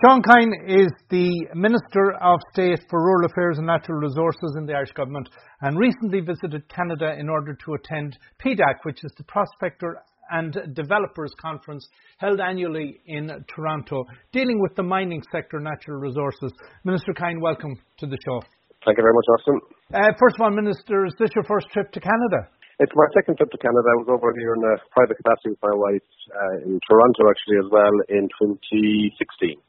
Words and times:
Sean 0.00 0.22
Kyne 0.24 0.56
is 0.64 0.88
the 1.12 1.28
Minister 1.52 2.16
of 2.24 2.40
State 2.56 2.80
for 2.88 3.04
Rural 3.04 3.28
Affairs 3.28 3.58
and 3.58 3.66
Natural 3.66 4.00
Resources 4.00 4.56
in 4.56 4.64
the 4.64 4.72
Irish 4.72 4.96
Government 4.96 5.28
and 5.60 5.76
recently 5.76 6.24
visited 6.24 6.64
Canada 6.72 7.12
in 7.20 7.28
order 7.28 7.52
to 7.52 7.74
attend 7.76 8.16
PDAC, 8.40 8.80
which 8.84 9.04
is 9.04 9.12
the 9.18 9.28
Prospector 9.28 10.00
and 10.32 10.56
Developers 10.72 11.36
Conference 11.36 11.84
held 12.16 12.40
annually 12.40 12.96
in 13.12 13.28
Toronto, 13.54 14.06
dealing 14.32 14.56
with 14.62 14.74
the 14.74 14.82
mining 14.82 15.20
sector, 15.30 15.60
natural 15.60 16.00
resources. 16.00 16.48
Minister 16.84 17.12
Kyne, 17.12 17.38
welcome 17.38 17.76
to 17.98 18.06
the 18.06 18.16
show. 18.24 18.40
Thank 18.86 18.96
you 18.96 19.04
very 19.04 19.12
much, 19.12 19.28
Austin. 19.36 19.60
Uh, 19.92 20.16
first 20.16 20.40
of 20.40 20.48
all, 20.48 20.50
Minister, 20.56 21.04
is 21.04 21.12
this 21.20 21.28
your 21.36 21.44
first 21.44 21.68
trip 21.76 21.92
to 21.92 22.00
Canada? 22.00 22.48
It's 22.80 22.92
my 22.96 23.04
second 23.12 23.36
trip 23.36 23.52
to 23.52 23.60
Canada. 23.60 23.84
I 23.84 23.96
was 24.00 24.08
over 24.08 24.32
here 24.32 24.56
in 24.56 24.64
a 24.64 24.80
private 24.96 25.20
capacity 25.20 25.52
with 25.52 25.60
my 25.60 25.76
wife 25.76 26.08
uh, 26.32 26.64
in 26.64 26.80
Toronto, 26.88 27.28
actually, 27.28 27.60
as 27.60 27.68
well, 27.68 27.92
in 28.08 28.24
2016. 28.64 29.60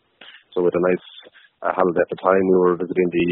So 0.54 0.64
with 0.64 0.76
a 0.76 0.84
nice 0.84 1.06
uh, 1.62 1.74
holiday 1.74 2.02
at 2.02 2.12
the 2.12 2.22
time, 2.22 2.44
we 2.50 2.58
were 2.58 2.76
visiting 2.76 3.09
the 3.12 3.30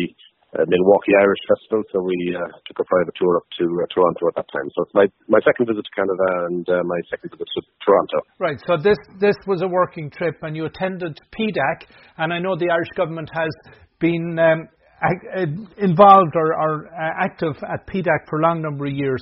uh, 0.57 0.65
Milwaukee 0.65 1.13
Irish 1.13 1.43
Festival, 1.45 1.83
so 1.93 2.01
we 2.01 2.33
uh, 2.33 2.41
took 2.65 2.81
a 2.81 2.85
private 2.89 3.13
tour 3.21 3.37
up 3.37 3.45
to 3.61 3.65
uh, 3.69 3.85
Toronto 3.93 4.33
at 4.33 4.35
that 4.41 4.49
time. 4.49 4.65
So 4.73 4.81
it's 4.81 4.95
my, 4.97 5.05
my 5.29 5.37
second 5.45 5.69
visit 5.69 5.85
to 5.85 5.93
Canada 5.93 6.25
and 6.49 6.65
uh, 6.65 6.81
my 6.89 6.97
second 7.09 7.29
visit 7.29 7.45
to 7.45 7.61
Toronto. 7.85 8.17
Right. 8.39 8.57
So 8.65 8.73
this 8.81 8.97
this 9.19 9.37
was 9.45 9.61
a 9.61 9.67
working 9.67 10.09
trip, 10.09 10.41
and 10.41 10.55
you 10.55 10.65
attended 10.65 11.19
PDAC, 11.37 11.85
and 12.17 12.33
I 12.33 12.39
know 12.39 12.57
the 12.57 12.69
Irish 12.73 12.89
government 12.97 13.29
has 13.33 13.53
been 13.99 14.39
um, 14.39 14.67
uh, 15.05 15.45
involved 15.77 16.33
or, 16.35 16.57
or 16.57 16.87
uh, 16.87 17.23
active 17.23 17.55
at 17.69 17.85
PDAC 17.85 18.25
for 18.27 18.39
a 18.39 18.43
long 18.43 18.61
number 18.61 18.87
of 18.87 18.93
years. 18.93 19.21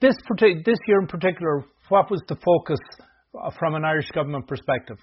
This 0.00 0.14
this 0.66 0.78
year 0.86 1.00
in 1.00 1.06
particular, 1.06 1.64
what 1.88 2.10
was 2.10 2.20
the 2.28 2.36
focus 2.36 2.80
from 3.58 3.74
an 3.74 3.84
Irish 3.84 4.10
government 4.10 4.48
perspective? 4.48 4.98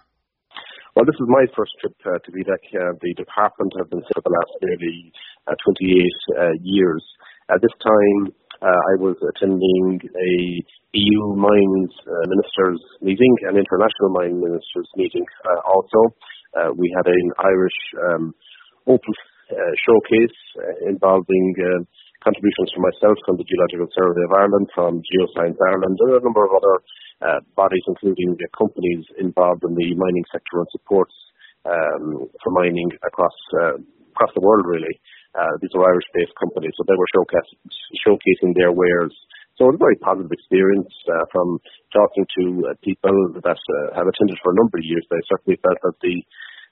Well, 0.96 1.04
this 1.04 1.20
is 1.20 1.28
my 1.28 1.44
first 1.60 1.76
trip 1.84 1.92
uh, 2.08 2.24
to 2.24 2.30
PDAC. 2.32 2.72
Uh, 2.72 2.96
the 3.04 3.12
department 3.20 3.76
has 3.76 3.84
been 3.92 4.00
set 4.08 4.16
for 4.16 4.24
the 4.24 4.32
last 4.32 4.56
nearly 4.64 5.12
uh, 5.44 5.52
28 5.60 5.76
uh, 5.84 6.56
years. 6.64 7.04
At 7.52 7.60
this 7.60 7.76
time, 7.84 8.32
uh, 8.64 8.72
I 8.72 8.96
was 9.04 9.20
attending 9.20 10.00
a 10.00 10.32
EU 10.96 11.36
mines 11.36 11.92
uh, 12.00 12.24
ministers 12.32 12.80
meeting, 13.04 13.28
an 13.44 13.60
international 13.60 14.16
mine 14.16 14.40
ministers 14.40 14.88
meeting. 14.96 15.28
also, 15.68 16.16
we 16.80 16.88
had 16.96 17.12
an 17.12 17.28
Irish 17.44 17.80
um, 18.00 18.34
open 18.88 19.14
showcase 19.84 20.40
involving 20.88 21.84
contributions 22.24 22.72
from 22.72 22.88
myself 22.88 23.18
from 23.26 23.38
the 23.38 23.48
Geological 23.48 23.90
Survey 23.92 24.24
of 24.24 24.34
Ireland, 24.34 24.68
from 24.74 25.04
Geoscience 25.04 25.60
Ireland, 25.60 25.98
and 26.00 26.16
a 26.16 26.24
number 26.24 26.46
of 26.46 26.54
other 26.56 26.76
uh, 27.24 27.40
bodies, 27.56 27.84
including 27.88 28.36
the 28.38 28.50
companies 28.56 29.04
involved 29.18 29.64
in 29.64 29.74
the 29.76 29.96
mining 29.96 30.26
sector 30.32 30.60
and 30.60 30.70
supports 30.72 31.16
um, 31.66 32.30
for 32.44 32.52
mining 32.52 32.92
across 33.04 33.36
uh, 33.60 33.80
across 34.16 34.32
the 34.36 34.44
world. 34.44 34.64
Really, 34.68 34.96
uh, 35.36 35.56
these 35.60 35.72
are 35.76 35.84
Irish-based 35.84 36.36
companies, 36.40 36.72
so 36.78 36.84
they 36.88 36.96
were 36.96 37.12
showcasing, 37.16 37.60
showcasing 38.06 38.52
their 38.56 38.72
wares. 38.72 39.16
So 39.56 39.72
it 39.72 39.76
was 39.76 39.80
a 39.80 39.88
very 39.88 40.00
positive 40.04 40.32
experience 40.36 40.92
uh, 41.08 41.24
from 41.32 41.64
talking 41.96 42.28
to 42.28 42.44
uh, 42.68 42.74
people 42.84 43.16
that 43.40 43.56
uh, 43.56 43.88
have 43.96 44.04
attended 44.04 44.36
for 44.44 44.52
a 44.52 44.60
number 44.60 44.80
of 44.80 44.84
years. 44.84 45.08
They 45.08 45.24
certainly 45.32 45.56
felt 45.64 45.80
that 45.80 45.96
the 46.04 46.20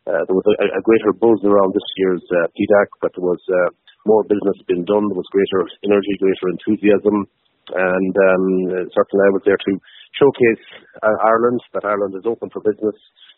uh, 0.08 0.24
there 0.28 0.36
was 0.36 0.48
a, 0.60 0.80
a 0.80 0.82
greater 0.84 1.14
buzz 1.16 1.40
around 1.48 1.72
this 1.72 1.88
year's 1.96 2.26
uh, 2.36 2.48
PDAC, 2.52 2.88
but 3.00 3.12
there 3.16 3.24
was 3.24 3.40
uh, 3.48 3.70
more 4.06 4.24
business 4.28 4.60
being 4.68 4.84
done. 4.84 5.08
There 5.08 5.20
was 5.20 5.32
greater 5.32 5.64
energy, 5.88 6.14
greater 6.20 6.48
enthusiasm, 6.52 7.24
and 7.72 8.14
um, 8.14 8.46
certainly 8.92 9.24
I 9.24 9.32
was 9.32 9.44
there 9.48 9.60
to 9.60 9.74
showcase 10.20 10.66
uh, 11.02 11.18
Ireland, 11.24 11.62
that 11.74 11.88
Ireland 11.88 12.14
is 12.20 12.28
open 12.28 12.52
for 12.52 12.60
business, 12.62 12.98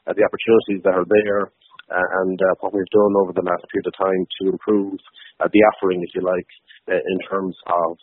uh, 0.09 0.13
the 0.17 0.25
opportunities 0.25 0.81
that 0.83 0.97
are 0.97 1.07
there, 1.07 1.53
uh, 1.93 2.07
and 2.25 2.37
uh, 2.41 2.57
what 2.59 2.73
we've 2.73 2.89
done 2.89 3.13
over 3.21 3.33
the 3.37 3.45
last 3.45 3.61
period 3.69 3.85
of 3.85 3.95
time 3.95 4.21
to 4.41 4.43
improve 4.49 4.97
uh, 5.39 5.47
the 5.53 5.61
offering, 5.69 6.01
if 6.01 6.11
you 6.17 6.25
like, 6.25 6.49
in 6.89 7.19
terms 7.29 7.55
of 7.69 7.97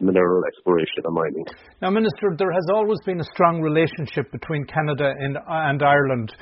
mineral 0.00 0.42
exploration 0.46 1.02
and 1.06 1.14
mining. 1.14 1.46
Now, 1.80 1.90
Minister, 1.90 2.34
there 2.36 2.50
has 2.50 2.66
always 2.74 2.98
been 3.06 3.20
a 3.20 3.28
strong 3.34 3.62
relationship 3.62 4.30
between 4.32 4.66
Canada 4.66 5.14
and, 5.18 5.38
and 5.46 5.82
Ireland, 5.82 6.34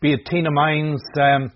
be 0.00 0.12
it 0.12 0.26
Tynagh 0.26 0.52
Mines 0.52 1.02
um, 1.20 1.52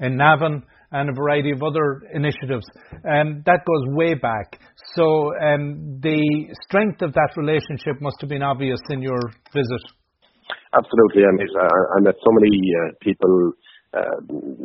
in 0.00 0.16
Navan 0.16 0.62
and 0.92 1.10
a 1.10 1.12
variety 1.12 1.50
of 1.50 1.62
other 1.62 2.02
initiatives. 2.14 2.66
Um, 3.02 3.42
that 3.46 3.66
goes 3.66 3.82
way 3.94 4.14
back. 4.14 4.62
So 4.94 5.34
um, 5.34 5.98
the 5.98 6.22
strength 6.66 7.02
of 7.02 7.12
that 7.14 7.34
relationship 7.36 8.00
must 8.00 8.20
have 8.20 8.30
been 8.30 8.42
obvious 8.42 8.78
in 8.90 9.02
your 9.02 9.18
visit. 9.52 9.82
Absolutely. 10.70 11.26
I 11.26 11.32
mean, 11.34 11.50
I, 11.50 11.66
I 11.66 12.00
met 12.02 12.14
so 12.22 12.30
many 12.30 12.54
uh, 12.54 12.90
people, 13.02 13.52
uh, 13.90 14.18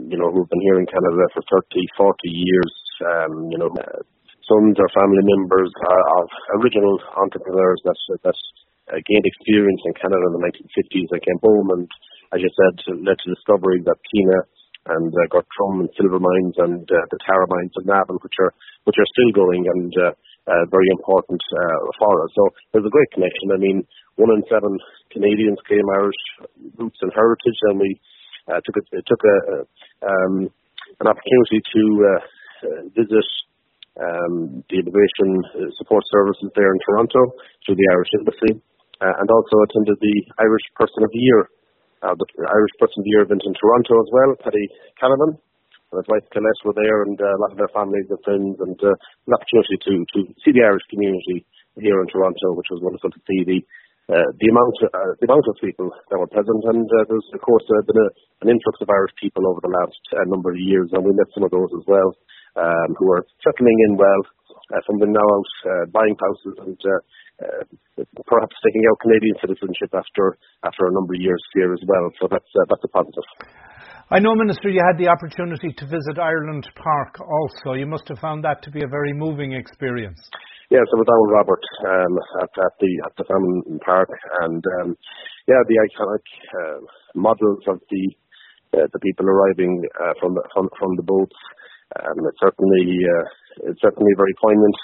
you 0.05 0.17
know, 0.17 0.29
who've 0.29 0.49
been 0.49 0.61
here 0.69 0.77
in 0.77 0.85
Canada 0.85 1.25
for 1.33 1.41
30, 1.49 1.81
40 1.97 2.13
years. 2.29 2.73
Um, 2.99 3.49
you 3.49 3.57
know, 3.57 3.69
uh, 3.73 4.01
sons 4.45 4.75
or 4.77 4.89
family 4.93 5.21
members 5.21 5.71
of 6.17 6.25
original 6.61 6.97
entrepreneurs 7.17 7.81
that 7.85 7.97
that 8.25 8.37
uh, 8.89 8.97
gained 9.05 9.25
experience 9.25 9.81
in 9.85 9.93
Canada 9.93 10.25
in 10.29 10.33
the 10.33 10.43
1950s 10.45 11.09
and 11.13 11.21
came 11.21 11.41
home 11.41 11.69
and, 11.77 11.87
as 12.33 12.39
you 12.41 12.49
said, 12.53 12.75
led 13.01 13.17
to 13.17 13.33
discovery 13.33 13.81
that 13.85 13.97
Tynagh 14.09 14.45
and 14.95 15.11
uh, 15.11 15.27
Gortdrum 15.29 15.85
and 15.85 15.89
silver 15.97 16.19
mines 16.19 16.55
and 16.57 16.83
uh, 16.87 17.05
the 17.11 17.19
Tara 17.25 17.45
mines 17.49 17.73
of 17.77 17.85
Navan, 17.85 18.17
which 18.23 18.37
are 18.39 18.53
which 18.85 18.97
are 18.97 19.11
still 19.13 19.31
going 19.35 19.67
and 19.67 19.93
uh, 19.97 20.13
uh, 20.49 20.63
very 20.71 20.89
important 20.89 21.41
uh, 21.53 21.79
for 21.99 22.23
us. 22.23 22.31
So 22.33 22.49
there's 22.71 22.87
a 22.87 22.95
great 22.95 23.11
connection. 23.13 23.53
I 23.53 23.59
mean, 23.59 23.85
one 24.15 24.33
in 24.33 24.41
seven 24.49 24.77
Canadians 25.11 25.59
claim 25.67 25.85
Irish 25.99 26.21
roots 26.77 26.97
and 27.01 27.11
heritage, 27.13 27.59
and 27.69 27.77
we 27.79 27.99
uh, 28.49 28.59
took 28.65 28.77
a, 28.81 28.83
took 29.05 29.21
a, 29.21 29.37
um, 30.09 30.49
an 30.99 31.07
opportunity 31.07 31.59
to 31.61 31.83
uh, 32.01 32.21
uh, 32.65 32.81
visit 32.97 33.29
um, 33.99 34.63
the 34.71 34.79
immigration 34.79 35.29
uh, 35.53 35.69
support 35.77 36.03
services 36.09 36.49
there 36.55 36.71
in 36.71 36.79
Toronto 36.87 37.35
through 37.65 37.77
the 37.77 37.89
Irish 37.93 38.11
Embassy, 38.17 38.51
uh, 39.03 39.15
and 39.21 39.27
also 39.29 39.55
attended 39.69 39.97
the 40.01 40.17
Irish 40.39 40.65
Person 40.73 41.03
of 41.03 41.11
the 41.11 41.21
Year 41.21 41.45
uh, 42.03 42.15
the 42.15 42.27
Irish 42.47 42.75
Person 42.79 43.01
of 43.01 43.05
the 43.05 43.13
Year 43.13 43.23
event 43.23 43.43
in 43.45 43.53
Toronto 43.55 43.93
as 43.99 44.09
well, 44.11 44.31
Paddy 44.39 44.65
Canavan. 44.99 45.37
And 45.89 45.97
his 45.97 46.09
wife 46.09 46.25
Colette 46.29 46.65
were 46.65 46.77
there 46.77 47.01
and 47.01 47.17
uh, 47.17 47.25
a 47.25 47.39
lot 47.41 47.53
of 47.53 47.57
their 47.57 47.73
families 47.73 48.05
and 48.13 48.21
friends 48.21 48.55
and 48.61 48.77
uh, 48.77 48.93
an 48.93 49.33
opportunity 49.33 49.77
to, 49.89 49.93
to 50.05 50.19
see 50.45 50.53
the 50.53 50.61
Irish 50.61 50.85
community 50.93 51.45
here 51.81 51.97
in 51.97 52.07
Toronto, 52.07 52.53
which 52.53 52.69
was 52.69 52.83
wonderful 52.83 53.09
to 53.09 53.21
see 53.25 53.41
the 53.41 53.59
uh, 54.09 54.25
the 54.41 54.49
amount 54.49 54.73
uh, 54.89 55.13
the 55.21 55.29
amount 55.29 55.45
of 55.45 55.53
people 55.61 55.93
that 56.09 56.17
were 56.17 56.33
present, 56.33 56.61
and 56.73 56.81
uh, 56.81 57.05
there's 57.05 57.29
of 57.29 57.41
course 57.45 57.61
uh, 57.69 57.85
been 57.85 58.01
a, 58.01 58.09
an 58.41 58.49
influx 58.49 58.81
of 58.81 58.89
Irish 58.89 59.13
people 59.21 59.45
over 59.45 59.61
the 59.61 59.69
last 59.69 60.01
uh, 60.17 60.25
number 60.25 60.49
of 60.49 60.57
years, 60.57 60.89
and 60.97 61.05
we 61.05 61.13
met 61.13 61.29
some 61.29 61.45
of 61.45 61.53
those 61.53 61.69
as 61.77 61.85
well, 61.85 62.09
um, 62.57 62.97
who 62.97 63.05
are 63.13 63.21
settling 63.45 63.77
in 63.85 64.01
well. 64.01 64.21
Uh, 64.73 64.81
some 64.85 64.97
of 65.01 65.09
now 65.09 65.17
out 65.21 65.51
uh, 65.65 65.85
buying 65.93 66.17
houses 66.17 66.57
and 66.61 66.77
uh, 66.85 67.01
uh, 67.39 67.63
perhaps 68.27 68.55
taking 68.65 68.83
out 68.89 68.99
Canadian 68.99 69.35
citizenship 69.39 69.91
after 69.95 70.37
after 70.63 70.87
a 70.87 70.93
number 70.93 71.15
of 71.15 71.21
years 71.21 71.41
here 71.53 71.73
as 71.73 71.83
well. 71.87 72.11
So 72.19 72.27
that's 72.27 72.51
uh, 72.55 72.65
that's 72.67 72.83
a 72.83 72.91
positive. 72.91 73.27
I 74.09 74.17
know, 74.17 74.33
Minister, 74.33 74.73
you 74.73 74.81
had 74.81 74.97
the 74.97 75.07
opportunity 75.07 75.69
to 75.69 75.85
visit 75.85 76.17
Ireland 76.17 76.65
Park 76.73 77.21
also. 77.21 77.77
You 77.77 77.85
must 77.85 78.09
have 78.09 78.17
found 78.17 78.43
that 78.43 78.63
to 78.65 78.71
be 78.71 78.81
a 78.81 78.89
very 78.89 79.13
moving 79.13 79.53
experience. 79.53 80.17
Yes, 80.73 80.81
I 80.81 80.97
was 80.97 81.05
down 81.05 81.21
with 81.21 81.33
Robert 81.37 81.65
um, 81.85 82.13
at, 82.41 82.53
at 82.57 82.73
the 82.81 82.91
at 83.05 83.13
the 83.17 83.25
Famine 83.29 83.79
Park, 83.85 84.09
and 84.45 84.61
um, 84.81 84.97
yeah, 85.45 85.61
the 85.65 85.77
iconic 85.77 86.25
uh, 86.53 86.79
models 87.13 87.61
of 87.69 87.77
the 87.89 88.03
uh, 88.77 88.85
the 88.93 88.99
people 88.99 89.25
arriving 89.25 89.81
uh, 89.97 90.13
from 90.19 90.33
the 90.33 90.43
from, 90.53 90.69
from 90.77 90.95
the 90.97 91.05
boats. 91.05 91.37
Um, 91.97 92.21
it's 92.21 92.41
certainly 92.41 92.85
uh, 93.01 93.25
it's 93.69 93.81
certainly 93.81 94.13
very 94.17 94.33
poignant, 94.37 94.77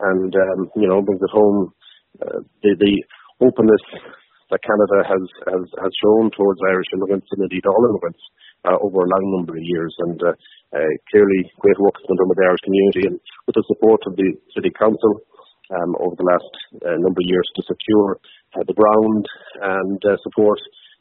and 0.00 0.32
um, 0.36 0.60
you 0.76 0.88
know 0.88 1.00
brings 1.00 1.20
it 1.20 1.32
home 1.32 1.72
uh, 2.18 2.42
the, 2.62 2.72
the 2.74 2.94
openness 3.40 3.84
that 4.50 4.66
Canada 4.66 5.06
has, 5.06 5.24
has, 5.46 5.64
has 5.78 5.92
shown 6.02 6.30
towards 6.34 6.58
Irish 6.66 6.90
immigrants 6.92 7.30
and 7.30 7.46
indeed 7.46 7.64
all 7.70 7.86
immigrants 7.86 8.20
uh, 8.66 8.76
over 8.82 9.06
a 9.06 9.10
long 9.14 9.24
number 9.38 9.54
of 9.54 9.62
years. 9.62 9.94
And 10.02 10.18
uh, 10.18 10.34
uh, 10.74 10.92
clearly, 11.10 11.46
great 11.62 11.78
work 11.78 11.94
has 11.96 12.06
been 12.06 12.18
done 12.18 12.30
with 12.30 12.38
the 12.42 12.48
Irish 12.50 12.64
community 12.66 13.02
and 13.06 13.16
with 13.46 13.54
the 13.54 13.64
support 13.70 14.02
of 14.10 14.18
the 14.18 14.30
City 14.54 14.74
Council 14.74 15.22
um, 15.70 15.94
over 16.02 16.18
the 16.18 16.26
last 16.26 16.52
uh, 16.82 16.98
number 16.98 17.22
of 17.22 17.30
years 17.30 17.46
to 17.54 17.62
secure 17.70 18.18
uh, 18.58 18.66
the 18.66 18.74
ground 18.74 19.24
and 19.62 20.02
support 20.26 20.58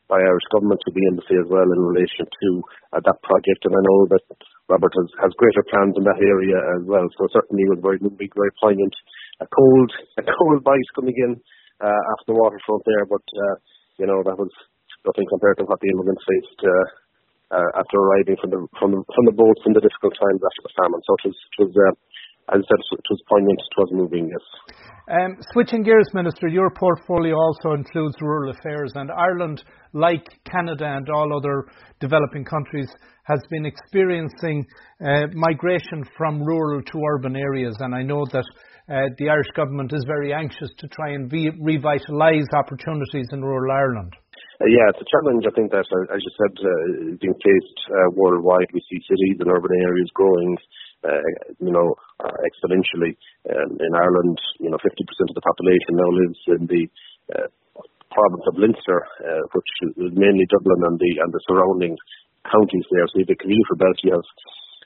by 0.09 0.17
Irish 0.17 0.49
government 0.49 0.81
to 0.81 0.91
the 0.93 1.05
embassy 1.05 1.37
as 1.37 1.45
well 1.45 1.69
in 1.69 1.79
relation 1.85 2.25
to 2.25 2.49
uh, 2.97 3.01
that 3.05 3.21
project. 3.21 3.61
And 3.65 3.77
I 3.77 3.81
know 3.85 3.99
that 4.09 4.25
Robert 4.65 4.93
has, 4.97 5.09
has 5.21 5.41
greater 5.41 5.61
plans 5.69 5.93
in 5.97 6.05
that 6.05 6.17
area 6.17 6.57
as 6.77 6.83
well. 6.85 7.05
So 7.17 7.29
certainly 7.29 7.65
it 7.65 7.73
was 7.77 7.81
very, 7.85 8.01
very 8.01 8.53
poignant 8.57 8.93
a 9.39 9.47
cold 9.47 9.89
a 10.21 10.23
cold 10.23 10.63
bite 10.63 10.89
coming 10.95 11.15
in 11.15 11.31
uh, 11.81 12.01
after 12.13 12.33
the 12.33 12.37
waterfront 12.37 12.83
there, 12.85 13.05
but 13.05 13.23
uh, 13.23 13.55
you 13.97 14.07
know 14.07 14.19
that 14.23 14.37
was 14.37 14.51
nothing 15.05 15.27
compared 15.29 15.57
to 15.59 15.65
what 15.65 15.79
the 15.79 15.89
immigrants 15.89 16.23
faced 16.27 16.59
uh, 16.63 16.85
uh, 17.55 17.69
after 17.79 17.97
arriving 17.97 18.37
from 18.39 18.51
the 18.51 18.61
from 18.77 18.89
the 18.91 19.01
from 19.15 19.25
the 19.25 19.35
boats 19.35 19.63
in 19.65 19.73
the 19.73 19.83
difficult 19.83 20.13
times 20.19 20.41
after 20.43 20.61
the 20.67 20.73
famine. 20.75 21.01
So 21.07 21.11
it 21.19 21.23
was 21.31 21.35
it 21.35 21.57
was 21.63 21.73
uh, 21.75 21.95
as 22.49 22.61
I 22.61 22.65
said, 22.65 22.81
it 22.97 23.09
was 23.09 23.21
poignant, 23.29 23.61
it 23.61 23.77
was 23.77 23.89
moving, 23.93 24.25
yes. 24.25 24.45
Um, 25.09 25.37
switching 25.53 25.83
gears, 25.83 26.07
Minister, 26.13 26.47
your 26.47 26.69
portfolio 26.71 27.35
also 27.35 27.73
includes 27.73 28.15
rural 28.21 28.51
affairs, 28.51 28.91
and 28.95 29.11
Ireland, 29.11 29.63
like 29.93 30.25
Canada 30.45 30.85
and 30.85 31.07
all 31.09 31.35
other 31.35 31.65
developing 31.99 32.45
countries, 32.45 32.89
has 33.23 33.39
been 33.49 33.65
experiencing 33.65 34.65
uh, 35.05 35.27
migration 35.33 36.03
from 36.17 36.43
rural 36.43 36.81
to 36.81 37.01
urban 37.13 37.35
areas. 37.35 37.75
And 37.79 37.93
I 37.93 38.01
know 38.01 38.25
that 38.31 38.45
the 38.89 39.29
Irish 39.29 39.51
government 39.55 39.93
is 39.93 40.03
very 40.05 40.33
anxious 40.33 40.69
to 40.79 40.87
try 40.89 41.13
and 41.13 41.31
re- 41.31 41.53
revitalise 41.61 42.49
opportunities 42.57 43.27
in 43.31 43.41
rural 43.41 43.71
Ireland. 43.71 44.13
Uh, 44.59 44.67
yeah, 44.67 44.91
it's 44.91 44.99
a 44.99 45.07
challenge. 45.07 45.47
I 45.47 45.55
think 45.55 45.71
that, 45.71 45.87
uh, 45.87 46.11
as 46.11 46.19
you 46.19 46.33
said, 46.35 46.53
uh, 46.59 47.15
being 47.15 47.37
faced 47.39 47.79
uh, 47.95 48.11
worldwide. 48.11 48.67
We 48.75 48.83
see 48.91 48.99
cities 49.07 49.39
and 49.39 49.47
urban 49.47 49.71
areas 49.71 50.11
growing, 50.11 50.57
uh, 51.07 51.23
you 51.63 51.71
know, 51.71 51.95
uh, 52.19 52.35
exponentially. 52.43 53.15
Um, 53.47 53.79
in 53.79 53.91
Ireland, 53.95 54.35
you 54.59 54.67
know, 54.67 54.81
50% 54.83 55.31
of 55.31 55.35
the 55.37 55.47
population 55.47 55.95
now 55.95 56.11
lives 56.11 56.41
in 56.59 56.67
the 56.67 56.83
province 58.11 58.43
of 58.51 58.57
Leinster, 58.57 58.99
which 59.53 59.71
is 60.01 60.11
mainly 60.17 60.43
Dublin 60.49 60.81
and 60.91 60.97
the 60.99 61.11
and 61.23 61.31
the 61.31 61.39
surrounding 61.47 61.95
counties 62.43 62.83
there. 62.91 63.07
So 63.07 63.21
a 63.21 63.37
commuter 63.37 63.75
belt. 63.77 64.01
You 64.03 64.17
have 64.17 64.27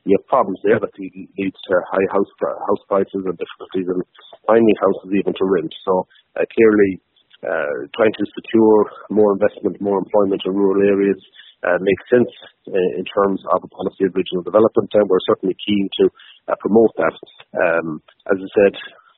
you 0.03 0.19
have 0.19 0.27
problems 0.27 0.59
there 0.63 0.79
that 0.79 0.91
leads 0.99 1.59
to 1.67 1.73
high 1.91 2.07
house 2.11 2.31
house 2.43 2.83
prices 2.87 3.23
and 3.23 3.35
difficulties 3.39 3.87
in 3.87 3.99
finding 4.47 4.77
houses 4.83 5.09
even 5.15 5.33
to 5.33 5.45
rent. 5.47 5.71
So 5.87 6.07
clearly 6.35 6.99
uh, 7.43 7.87
trying 7.95 8.15
to 8.15 8.25
secure 8.39 8.87
more 9.11 9.35
investment, 9.35 9.79
more 9.83 9.99
employment 9.99 10.41
in 10.45 10.55
rural 10.55 10.79
areas 10.79 11.19
uh, 11.63 11.79
makes 11.79 12.03
sense 12.11 12.31
uh, 12.67 12.91
in 12.99 13.03
terms 13.07 13.39
of 13.55 13.63
a 13.63 13.71
policy 13.71 14.07
of 14.07 14.15
regional 14.15 14.43
development, 14.43 14.91
and 14.95 15.07
we're 15.07 15.27
certainly 15.27 15.55
keen 15.59 15.87
to 15.99 16.05
uh, 16.51 16.55
promote 16.59 16.91
that. 16.99 17.15
Um, 17.55 18.03
as 18.31 18.39
I 18.39 18.49
said, 18.55 18.73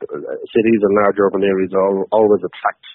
uh, 0.10 0.42
cities 0.54 0.82
and 0.82 0.94
large 1.06 1.18
urban 1.22 1.42
areas 1.42 1.74
always 2.14 2.42
attract 2.46 2.86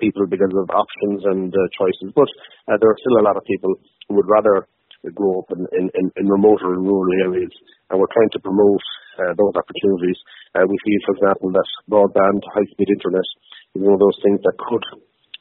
people 0.00 0.28
because 0.28 0.52
of 0.54 0.68
options 0.70 1.20
and 1.24 1.50
uh, 1.52 1.60
choices, 1.76 2.12
but 2.14 2.28
uh, 2.68 2.76
there 2.80 2.88
are 2.88 3.00
still 3.00 3.20
a 3.20 3.26
lot 3.28 3.36
of 3.36 3.44
people 3.44 3.76
who 4.08 4.16
would 4.16 4.28
rather 4.28 4.68
grow 5.14 5.40
up 5.40 5.48
in, 5.54 5.62
in, 5.78 5.86
in 5.94 6.06
in 6.18 6.26
remoter 6.26 6.74
and 6.74 6.82
rural 6.82 7.06
areas, 7.22 7.54
and 7.88 7.96
we're 7.98 8.10
trying 8.10 8.32
to 8.34 8.42
promote 8.42 8.82
uh, 9.22 9.32
those 9.38 9.54
opportunities. 9.54 10.18
Uh, 10.54 10.66
we 10.66 10.76
feel, 10.82 11.00
for 11.06 11.14
example, 11.14 11.48
that 11.54 11.68
broadband, 11.86 12.42
high-speed 12.50 12.90
internet 12.90 13.28
is 13.78 13.82
one 13.82 13.94
of 13.94 14.02
those 14.02 14.18
things 14.26 14.42
that 14.42 14.56
could 14.58 14.84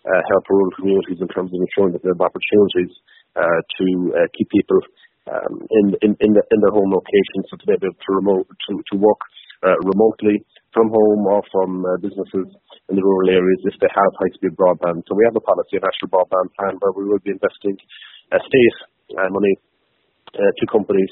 uh, 0.06 0.22
help 0.30 0.44
rural 0.50 0.72
communities 0.78 1.20
in 1.20 1.30
terms 1.34 1.50
of 1.50 1.58
ensuring 1.58 1.94
that 1.94 2.04
they 2.06 2.14
have 2.14 2.22
opportunities 2.22 2.94
uh, 3.36 3.62
to 3.82 3.86
uh, 4.14 4.28
keep 4.38 4.48
people 4.54 4.80
um, 5.28 5.54
in, 5.60 5.86
in, 6.06 6.12
in, 6.22 6.32
the, 6.38 6.44
in 6.54 6.60
their 6.62 6.72
home 6.72 6.94
locations, 6.94 7.44
so 7.50 7.58
to 7.58 7.66
be 7.68 7.76
able 7.76 7.92
to, 7.92 8.12
remote, 8.14 8.46
to, 8.70 8.74
to 8.94 8.96
work 8.96 9.20
uh, 9.66 9.76
remotely 9.84 10.46
from 10.72 10.88
home 10.94 11.26
or 11.26 11.42
from 11.52 11.82
uh, 11.84 11.98
businesses 12.00 12.48
in 12.88 12.94
the 12.96 13.04
rural 13.04 13.30
areas 13.34 13.60
if 13.66 13.76
they 13.82 13.90
have 13.92 14.12
high-speed 14.22 14.54
broadband. 14.56 15.04
So 15.10 15.18
we 15.18 15.26
have 15.28 15.36
a 15.36 15.44
policy, 15.44 15.76
a 15.76 15.84
national 15.84 16.14
broadband 16.14 16.54
plan, 16.56 16.78
where 16.80 16.94
we 16.96 17.10
will 17.10 17.20
be 17.26 17.34
investing 17.34 17.76
state 18.36 18.78
uh, 19.16 19.30
money 19.32 19.56
uh, 20.36 20.52
to 20.60 20.64
companies 20.68 21.12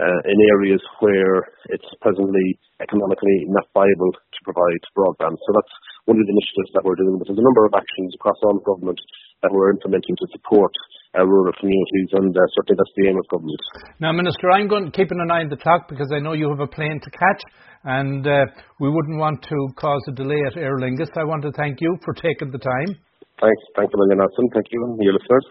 uh, 0.00 0.20
in 0.24 0.36
areas 0.56 0.80
where 1.00 1.44
it's 1.68 1.88
presently 2.00 2.56
economically 2.80 3.44
not 3.52 3.68
viable 3.76 4.12
to 4.12 4.40
provide 4.44 4.80
broadband. 4.96 5.36
So 5.36 5.50
that's 5.52 5.74
one 6.08 6.16
of 6.16 6.24
the 6.24 6.32
initiatives 6.32 6.72
that 6.72 6.84
we're 6.84 6.96
doing. 6.96 7.20
But 7.20 7.28
there's 7.28 7.40
a 7.40 7.44
number 7.44 7.68
of 7.68 7.76
actions 7.76 8.16
across 8.16 8.40
all 8.44 8.56
government 8.64 9.00
that 9.44 9.52
we're 9.52 9.72
implementing 9.72 10.16
to 10.16 10.26
support 10.32 10.72
uh, 11.16 11.24
rural 11.26 11.52
communities, 11.58 12.08
and 12.16 12.32
uh, 12.32 12.40
certainly 12.56 12.76
that's 12.80 12.96
the 12.96 13.08
aim 13.08 13.16
of 13.18 13.26
government. 13.28 13.60
Now, 14.00 14.12
Minister, 14.12 14.52
I'm 14.52 14.68
going 14.68 14.92
keeping 14.92 15.20
an 15.20 15.30
eye 15.32 15.44
on 15.44 15.50
the 15.50 15.60
clock 15.60 15.88
because 15.88 16.08
I 16.14 16.20
know 16.20 16.32
you 16.32 16.48
have 16.48 16.60
a 16.60 16.70
plane 16.70 17.00
to 17.02 17.10
catch, 17.10 17.42
and 17.84 18.24
uh, 18.24 18.46
we 18.78 18.88
wouldn't 18.88 19.18
want 19.18 19.42
to 19.48 19.58
cause 19.76 20.00
a 20.08 20.14
delay 20.14 20.40
at 20.46 20.56
Aer 20.56 20.78
Lingus. 20.78 21.10
I 21.16 21.24
want 21.24 21.42
to 21.42 21.52
thank 21.52 21.80
you 21.80 21.96
for 22.04 22.14
taking 22.14 22.52
the 22.52 22.62
time. 22.62 22.96
Thanks, 23.40 23.62
thanks 23.76 23.92
a 23.92 23.98
million, 23.98 24.20
Alison. 24.20 24.48
Thank 24.52 24.68
you, 24.70 24.84
and 24.84 24.96
your 25.00 25.16
listeners 25.16 25.44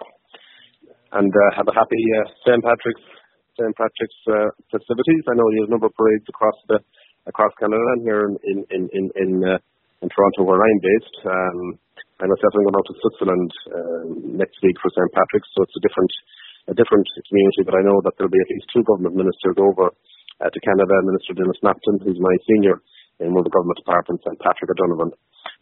and 1.14 1.32
uh, 1.32 1.50
have 1.58 1.68
a 1.68 1.76
happy 1.76 2.02
uh, 2.18 2.26
St 2.46 2.62
Patrick's 2.62 3.06
St 3.58 3.74
Patrick's 3.76 4.22
uh, 4.30 4.50
festivities. 4.70 5.24
I 5.28 5.36
know 5.36 5.48
have 5.60 5.70
a 5.70 5.74
number 5.74 5.90
of 5.90 5.96
parades 5.98 6.26
across 6.30 6.56
the 6.70 6.80
across 7.28 7.54
Canada 7.60 7.82
and 7.98 8.02
here 8.06 8.24
in 8.30 8.34
in 8.70 8.82
in 8.94 9.04
in, 9.18 9.30
uh, 9.44 9.60
in 10.02 10.08
Toronto 10.10 10.46
where 10.46 10.62
I'm 10.62 10.80
based. 10.80 11.18
Um, 11.26 11.60
I 12.20 12.28
myself 12.28 12.52
am 12.52 12.68
going 12.68 12.76
out 12.76 12.88
to 12.92 13.00
Switzerland 13.00 13.52
uh, 13.72 14.04
next 14.44 14.60
week 14.60 14.76
for 14.84 14.92
St 14.92 15.12
Patrick's, 15.16 15.48
so 15.56 15.64
it's 15.64 15.78
a 15.80 15.84
different 15.84 16.12
a 16.68 16.76
different 16.76 17.08
community. 17.28 17.64
But 17.64 17.80
I 17.80 17.84
know 17.84 18.04
that 18.04 18.14
there'll 18.20 18.32
be 18.34 18.44
at 18.44 18.52
least 18.52 18.68
two 18.76 18.84
government 18.84 19.16
ministers 19.16 19.56
over 19.56 19.90
uh, 19.90 20.50
to 20.52 20.60
Canada. 20.62 20.96
Minister 21.08 21.34
Denis 21.34 21.60
Naughten, 21.64 22.04
who's 22.04 22.20
my 22.20 22.36
senior 22.46 22.84
in 23.20 23.36
one 23.36 23.44
of 23.44 23.48
the 23.48 23.56
government 23.56 23.80
departments, 23.80 24.24
and 24.28 24.40
Patrick 24.40 24.72
O'Donovan. 24.72 25.12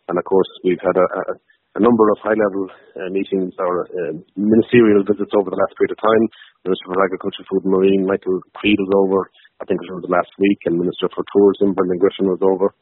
And 0.07 0.17
of 0.17 0.25
course, 0.25 0.47
we've 0.63 0.81
had 0.81 0.95
a, 0.95 1.07
a 1.31 1.35
a 1.77 1.81
number 1.81 2.09
of 2.09 2.17
high-level 2.25 2.65
uh, 2.97 3.09
meetings 3.13 3.53
or 3.61 3.85
uh, 3.85 4.17
ministerial 4.33 5.05
visits 5.05 5.29
over 5.37 5.53
the 5.53 5.61
last 5.61 5.77
period 5.77 5.93
of 5.93 6.01
time. 6.01 6.23
Minister 6.65 6.89
for 6.89 7.05
Agriculture, 7.05 7.45
Food 7.45 7.69
and 7.69 7.73
Marine, 7.77 8.03
Michael 8.09 8.41
Creed 8.57 8.81
was 8.81 8.91
over, 8.97 9.29
I 9.61 9.69
think 9.69 9.77
it 9.85 9.93
was 9.93 10.01
the 10.01 10.13
last 10.13 10.33
week, 10.41 10.57
and 10.65 10.81
Minister 10.81 11.05
for 11.13 11.21
Tourism, 11.29 11.77
Brendan 11.77 12.01
Griffin 12.01 12.33
was 12.33 12.41
over. 12.41 12.73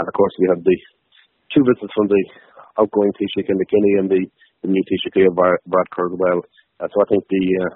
And 0.00 0.08
of 0.08 0.14
course, 0.16 0.32
we 0.40 0.48
had 0.48 0.64
the 0.64 0.78
two 1.52 1.60
visits 1.68 1.92
from 1.92 2.08
the 2.08 2.22
outgoing 2.80 3.12
Taoiseach 3.12 3.52
Enda 3.52 3.66
Kenny 3.68 3.92
and 4.00 4.08
the, 4.08 4.22
the 4.64 4.72
new 4.72 4.82
Taoiseach 4.88 5.20
Varadkar 5.36 6.08
as 6.08 6.16
well. 6.16 6.40
Uh, 6.80 6.88
so 6.88 6.96
I 7.04 7.06
think 7.12 7.28
the 7.28 7.44
uh, 7.60 7.74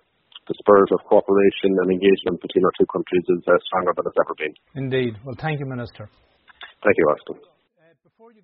the 0.49 0.57
spirit 0.61 0.93
of 0.93 1.01
cooperation 1.09 1.73
and 1.73 1.89
engagement 1.89 2.37
between 2.41 2.65
our 2.65 2.73
two 2.77 2.85
countries 2.93 3.25
is 3.33 3.41
uh, 3.49 3.57
stronger 3.65 3.97
than 3.97 4.05
it's 4.05 4.21
ever 4.21 4.37
been. 4.37 4.55
Indeed. 4.77 5.17
Well, 5.25 5.37
thank 5.41 5.59
you, 5.59 5.65
Minister. 5.65 6.09
Thank 6.85 6.97
you, 7.01 7.07
Austin. 7.09 7.54